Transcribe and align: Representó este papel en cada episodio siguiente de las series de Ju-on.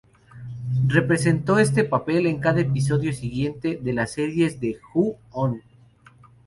Representó 0.87 1.59
este 1.59 1.83
papel 1.83 2.25
en 2.25 2.39
cada 2.39 2.59
episodio 2.61 3.13
siguiente 3.13 3.77
de 3.79 3.93
las 3.93 4.13
series 4.13 4.59
de 4.59 4.79
Ju-on. 4.81 5.61